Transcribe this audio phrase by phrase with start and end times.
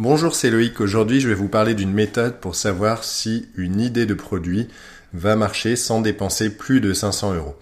[0.00, 0.80] Bonjour, c'est Loïc.
[0.80, 4.66] Aujourd'hui, je vais vous parler d'une méthode pour savoir si une idée de produit
[5.12, 7.54] va marcher sans dépenser plus de 500 euros.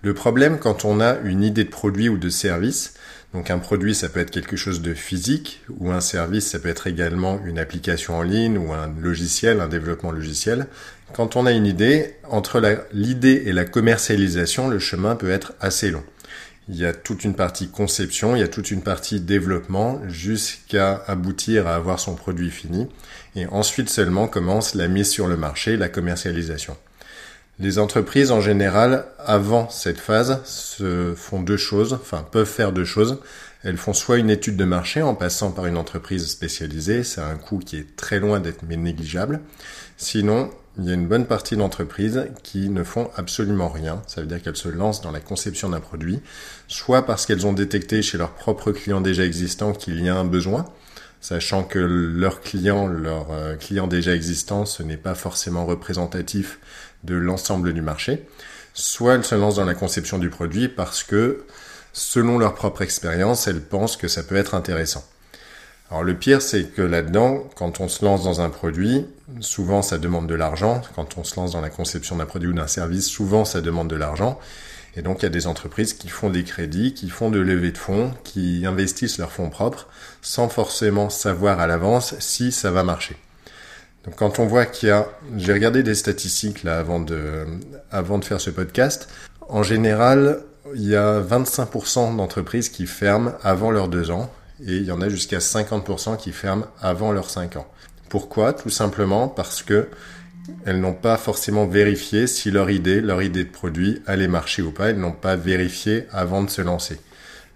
[0.00, 2.94] Le problème quand on a une idée de produit ou de service,
[3.34, 6.70] donc un produit ça peut être quelque chose de physique ou un service ça peut
[6.70, 10.68] être également une application en ligne ou un logiciel, un développement logiciel.
[11.12, 12.62] Quand on a une idée, entre
[12.94, 16.04] l'idée et la commercialisation, le chemin peut être assez long.
[16.68, 21.04] Il y a toute une partie conception, il y a toute une partie développement jusqu'à
[21.06, 22.88] aboutir à avoir son produit fini.
[23.36, 26.76] Et ensuite seulement commence la mise sur le marché, la commercialisation.
[27.58, 32.84] Les entreprises en général, avant cette phase, se font deux choses, enfin peuvent faire deux
[32.84, 33.20] choses.
[33.66, 37.34] Elles font soit une étude de marché en passant par une entreprise spécialisée, c'est un
[37.34, 39.40] coût qui est très loin d'être négligeable.
[39.96, 44.02] Sinon, il y a une bonne partie d'entreprises qui ne font absolument rien.
[44.06, 46.20] Ça veut dire qu'elles se lancent dans la conception d'un produit,
[46.68, 50.24] soit parce qu'elles ont détecté chez leurs propres clients déjà existants qu'il y a un
[50.24, 50.66] besoin,
[51.20, 56.60] sachant que leurs clients, leurs euh, clients déjà existants, ce n'est pas forcément représentatif
[57.02, 58.28] de l'ensemble du marché,
[58.74, 61.44] soit elles se lancent dans la conception du produit parce que,
[61.96, 65.02] selon leur propre expérience, elles pensent que ça peut être intéressant.
[65.90, 69.06] Alors le pire, c'est que là-dedans, quand on se lance dans un produit,
[69.40, 70.82] souvent ça demande de l'argent.
[70.94, 73.88] Quand on se lance dans la conception d'un produit ou d'un service, souvent ça demande
[73.88, 74.38] de l'argent.
[74.94, 77.72] Et donc il y a des entreprises qui font des crédits, qui font de levée
[77.72, 79.88] de fonds, qui investissent leurs fonds propres,
[80.20, 83.16] sans forcément savoir à l'avance si ça va marcher.
[84.04, 87.46] Donc quand on voit qu'il y a, j'ai regardé des statistiques là avant de,
[87.90, 89.08] avant de faire ce podcast.
[89.48, 90.42] En général,
[90.74, 94.30] il y a 25% d'entreprises qui ferment avant leurs deux ans
[94.64, 97.66] et il y en a jusqu'à 50% qui ferment avant leurs 5 ans.
[98.08, 98.52] Pourquoi?
[98.52, 99.88] Tout simplement parce que
[100.64, 104.70] elles n'ont pas forcément vérifié si leur idée, leur idée de produit allait marcher ou
[104.70, 104.90] pas.
[104.90, 107.00] Elles n'ont pas vérifié avant de se lancer.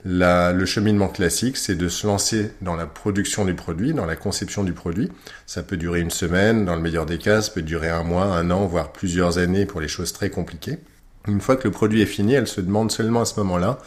[0.05, 4.65] le cheminement classique, c'est de se lancer dans la production du produit, dans la conception
[4.65, 5.11] du produit.
[5.47, 8.25] Ça peut durer une semaine, dans le meilleur des cas, ça peut durer un mois,
[8.25, 10.79] un an, voire plusieurs années pour les choses très compliquées.
[11.31, 13.79] Une fois que le produit est fini, elle se demande seulement à ce moment-là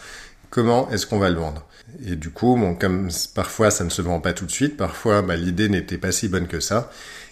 [0.54, 1.66] comment est-ce qu'on va le vendre?
[2.06, 5.36] Et du coup, comme parfois ça ne se vend pas tout de suite, parfois bah,
[5.36, 6.92] l'idée n'était pas si bonne que ça.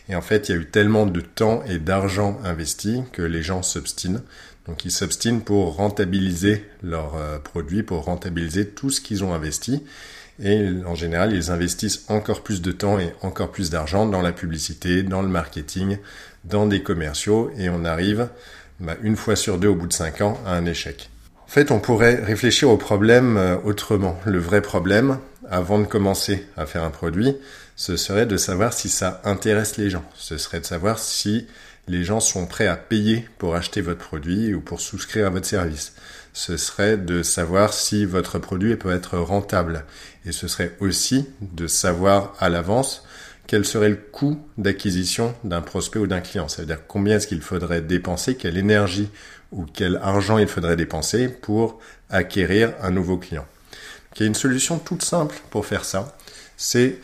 [0.09, 3.44] Et en fait, il y a eu tellement de temps et d'argent investi que les
[3.44, 4.22] gens s'obstinent.
[4.68, 9.84] Donc ils s'obstinent pour rentabiliser leurs euh, produits, pour rentabiliser tout ce qu'ils ont investi.
[10.44, 14.31] Et en général, ils investissent encore plus de temps et encore plus d'argent dans la
[14.31, 16.00] publicité, dans le marketing,
[16.44, 17.52] dans des commerciaux.
[17.58, 18.30] Et on arrive
[18.81, 21.09] bah, une fois sur deux au bout de cinq ans à un échec.
[21.36, 24.19] En fait, on pourrait réfléchir au problème euh, autrement.
[24.25, 25.19] Le vrai problème,
[25.50, 27.38] avant de commencer à faire un produit,
[27.75, 30.03] ce serait de savoir si ça intéresse les gens.
[30.16, 31.47] Ce serait de savoir si
[31.88, 35.47] les gens sont prêts à payer pour acheter votre produit ou pour souscrire à votre
[35.47, 35.94] service.
[36.34, 39.86] Ce serait de savoir si votre produit peut être rentable.
[40.25, 43.03] Et ce serait aussi de savoir à l'avance
[43.51, 46.47] quel serait le coût d'acquisition d'un prospect ou d'un client?
[46.47, 49.09] C'est-à-dire combien est-ce qu'il faudrait dépenser, quelle énergie
[49.51, 53.45] ou quel argent il faudrait dépenser pour acquérir un nouveau client?
[54.16, 56.16] il y a une solution toute simple pour faire ça,
[56.56, 57.00] c'est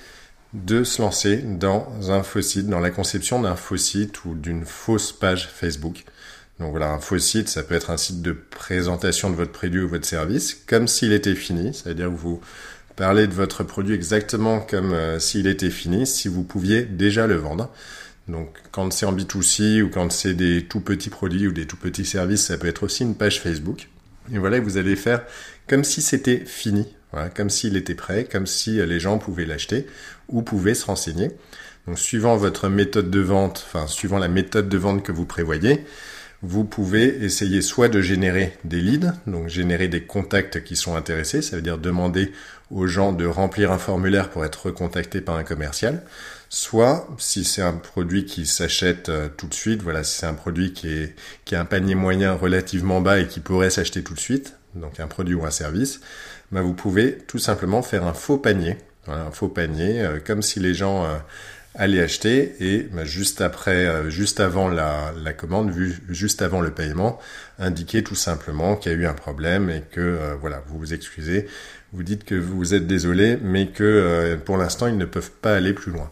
[0.53, 4.63] de se lancer dans un faux site, dans la conception d'un faux site ou d'une
[4.63, 6.05] fausse page Facebook.
[6.61, 9.81] Donc voilà, un faux site, ça peut être un site de présentation de votre produit
[9.81, 12.39] ou votre service, comme s'il était fini, c'est-à-dire que vous
[12.97, 17.35] parlez de votre produit exactement comme euh, s'il était fini, si vous pouviez déjà le
[17.35, 17.71] vendre.
[18.27, 21.77] Donc quand c'est en B2C ou quand c'est des tout petits produits ou des tout
[21.77, 23.87] petits services, ça peut être aussi une page Facebook.
[24.33, 25.23] Et voilà, vous allez faire
[25.67, 26.85] comme si c'était fini,
[27.35, 29.87] comme s'il était prêt, comme si les gens pouvaient l'acheter
[30.27, 31.31] ou pouvaient se renseigner.
[31.87, 35.85] Donc suivant votre méthode de vente, enfin suivant la méthode de vente que vous prévoyez,
[36.43, 41.41] vous pouvez essayer soit de générer des leads, donc générer des contacts qui sont intéressés,
[41.41, 42.31] ça veut dire demander
[42.69, 46.03] aux gens de remplir un formulaire pour être recontactés par un commercial,
[46.49, 50.33] soit si c'est un produit qui s'achète euh, tout de suite, voilà, si c'est un
[50.33, 51.15] produit qui, est,
[51.45, 54.99] qui a un panier moyen relativement bas et qui pourrait s'acheter tout de suite, donc
[54.99, 56.01] un produit ou un service,
[56.51, 60.41] bah vous pouvez tout simplement faire un faux panier, voilà, un faux panier, euh, comme
[60.41, 61.17] si les gens euh,
[61.77, 67.19] allaient acheter et bah, juste après, juste avant la, commande, vu, juste avant le paiement,
[67.59, 71.47] indiquer tout simplement qu'il y a eu un problème et que voilà, vous vous excusez,
[71.93, 75.73] vous dites que vous êtes désolé, mais que pour l'instant ils ne peuvent pas aller
[75.73, 76.11] plus loin.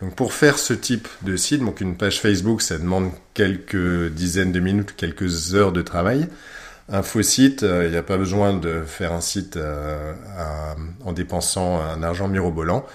[0.00, 4.52] Donc pour faire ce type de site, donc une page Facebook, ça demande quelques dizaines
[4.52, 6.28] de minutes, quelques heures de travail.
[6.88, 10.12] Un faux site, euh, il n'y a pas besoin de faire un site euh,
[11.04, 12.86] en dépensant un argent mirobolant.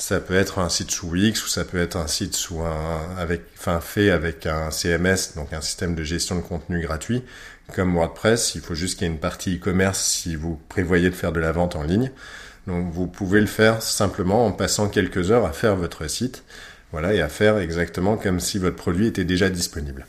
[0.00, 3.14] Ça peut être un site sous Wix ou ça peut être un site sous un,
[3.18, 7.22] avec, enfin, fait avec un CMS, donc un système de gestion de contenu gratuit,
[7.74, 8.54] comme WordPress.
[8.54, 11.38] Il faut juste qu'il y ait une partie e-commerce si vous prévoyez de faire de
[11.38, 12.10] la vente en ligne.
[12.66, 16.44] Donc vous pouvez le faire simplement en passant quelques heures à faire votre site,
[16.92, 20.06] voilà, et à faire exactement comme si votre produit était déjà disponible.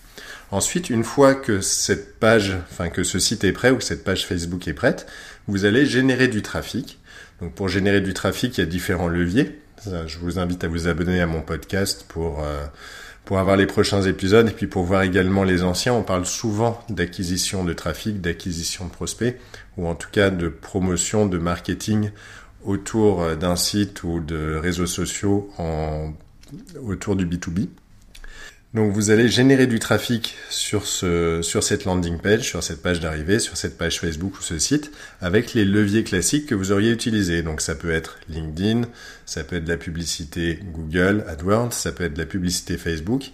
[0.51, 4.05] Ensuite, une fois que cette page, enfin que ce site est prêt ou que cette
[4.05, 5.05] page Facebook est prête,
[5.47, 6.97] vous allez générer du trafic.
[7.41, 9.59] Donc pour générer du trafic, il y a différents leviers.
[9.85, 12.65] Je vous invite à vous abonner à mon podcast pour euh,
[13.25, 15.93] pour avoir les prochains épisodes et puis pour voir également les anciens.
[15.93, 19.39] On parle souvent d'acquisition de trafic, d'acquisition de prospects
[19.77, 22.11] ou en tout cas de promotion, de marketing
[22.63, 26.13] autour euh, d'un site ou de réseaux sociaux en,
[26.83, 27.67] autour du B2B.
[28.73, 33.01] Donc vous allez générer du trafic sur, ce, sur cette landing page, sur cette page
[33.01, 36.91] d'arrivée, sur cette page Facebook ou ce site, avec les leviers classiques que vous auriez
[36.91, 37.43] utilisés.
[37.43, 38.83] Donc ça peut être LinkedIn,
[39.25, 43.31] ça peut être la publicité Google, AdWords, ça peut être la publicité Facebook,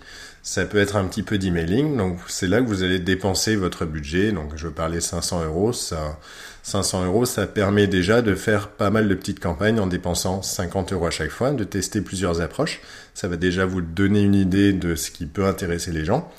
[0.48, 1.98] ça peut être un petit peu d'emailing.
[1.98, 4.32] Donc c'est là que vous allez dépenser votre budget.
[4.32, 6.18] Donc je parlais 500 euros, ça
[6.64, 10.94] 500 euros, ça permet déjà de faire pas mal de petites campagnes en dépensant 50
[10.94, 12.80] euros à chaque fois, de tester plusieurs approches.
[13.14, 16.32] Ça va déjà vous donner une idée de ce qui peut intéresser les gens.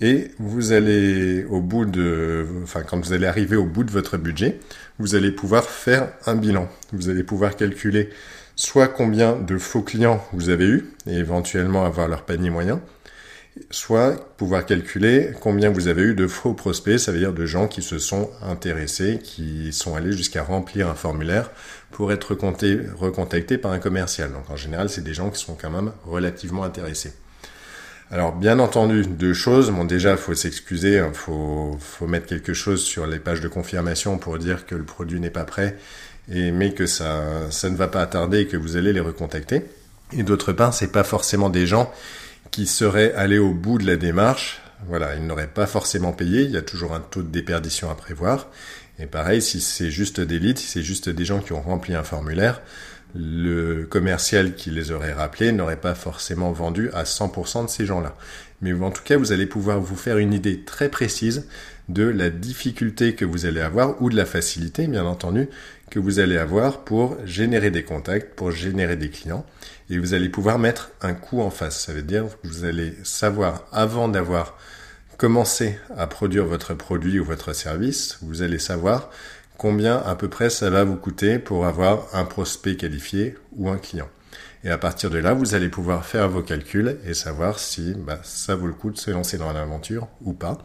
[0.00, 4.16] Et vous allez, au bout de, enfin, quand vous allez arriver au bout de votre
[4.16, 4.58] budget,
[4.98, 6.68] vous allez pouvoir faire un bilan.
[6.92, 8.10] Vous allez pouvoir calculer
[8.56, 12.80] soit combien de faux clients vous avez eu et éventuellement avoir leur panier moyen,
[13.70, 17.68] soit pouvoir calculer combien vous avez eu de faux prospects, ça veut dire de gens
[17.68, 21.50] qui se sont intéressés, qui sont allés jusqu'à remplir un formulaire
[21.90, 24.32] pour être recontactés par un commercial.
[24.32, 27.12] Donc en général, c'est des gens qui sont quand même relativement intéressés.
[28.10, 29.70] Alors bien entendu, deux choses.
[29.70, 34.38] Bon déjà, faut s'excuser, hein, faut, mettre quelque chose sur les pages de confirmation pour
[34.38, 35.76] dire que le produit n'est pas prêt,
[36.30, 39.62] et, mais que ça, ça ne va pas attarder et que vous allez les recontacter.
[40.12, 41.92] Et d'autre part, c'est pas forcément des gens
[42.50, 46.50] qui seraient allés au bout de la démarche, voilà, ils n'auraient pas forcément payé, il
[46.50, 48.48] y a toujours un taux de déperdition à prévoir.
[48.98, 51.94] Et pareil, si c'est juste des leads, si c'est juste des gens qui ont rempli
[51.94, 52.62] un formulaire,
[53.18, 58.16] le commercial qui les aurait rappelés n'aurait pas forcément vendu à 100% de ces gens-là.
[58.62, 61.46] Mais en tout cas, vous allez pouvoir vous faire une idée très précise
[61.88, 65.48] de la difficulté que vous allez avoir ou de la facilité, bien entendu,
[65.90, 69.46] que vous allez avoir pour générer des contacts, pour générer des clients.
[69.88, 71.84] Et vous allez pouvoir mettre un coût en face.
[71.84, 74.58] Ça veut dire que vous allez savoir, avant d'avoir
[75.16, 79.10] commencé à produire votre produit ou votre service, vous allez savoir
[79.56, 83.78] combien à peu près ça va vous coûter pour avoir un prospect qualifié ou un
[83.78, 84.08] client.
[84.64, 88.18] Et à partir de là, vous allez pouvoir faire vos calculs et savoir si bah,
[88.24, 90.58] ça vaut le coup de se lancer dans l'aventure ou pas.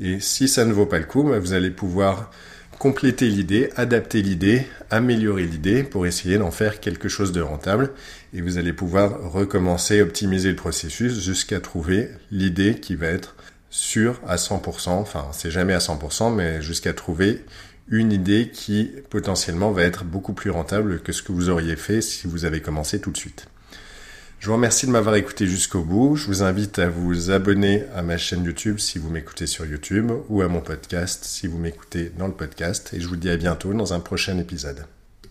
[0.00, 2.30] Et si ça ne vaut pas le coup, bah, vous allez pouvoir
[2.78, 7.92] compléter l'idée, adapter l'idée, améliorer l'idée pour essayer d'en faire quelque chose de rentable.
[8.34, 13.36] Et vous allez pouvoir recommencer, optimiser le processus jusqu'à trouver l'idée qui va être
[13.70, 14.90] sûre à 100%.
[14.90, 17.44] Enfin, c'est jamais à 100%, mais jusqu'à trouver
[17.88, 22.00] une idée qui potentiellement va être beaucoup plus rentable que ce que vous auriez fait
[22.00, 23.46] si vous avez commencé tout de suite.
[24.40, 26.16] Je vous remercie de m'avoir écouté jusqu'au bout.
[26.16, 30.12] Je vous invite à vous abonner à ma chaîne YouTube si vous m'écoutez sur YouTube
[30.28, 32.92] ou à mon podcast si vous m'écoutez dans le podcast.
[32.92, 34.84] Et je vous dis à bientôt dans un prochain épisode.